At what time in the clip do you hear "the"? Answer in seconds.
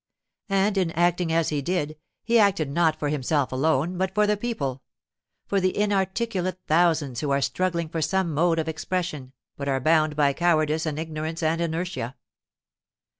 4.25-4.35, 5.61-5.77